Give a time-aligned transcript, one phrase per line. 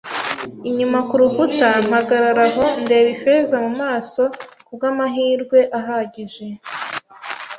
[0.69, 4.23] inyuma kurukuta, mpagarara aho, ndeba Ifeza mumaso,
[4.65, 6.45] kubwamahirwe ahagije,